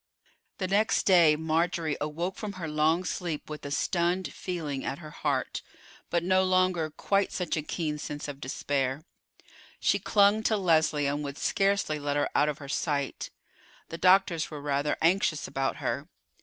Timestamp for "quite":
6.89-7.31